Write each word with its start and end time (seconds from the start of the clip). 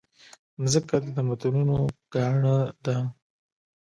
مځکه 0.59 0.95
د 1.03 1.05
تمدنونو 1.15 1.77
ګاڼه 2.13 2.55
ده. 2.85 2.97